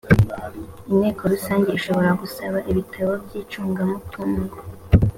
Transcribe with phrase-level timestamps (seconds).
[0.91, 4.55] inteko rusange ishobora gusaba ibitabo by’icungamutungo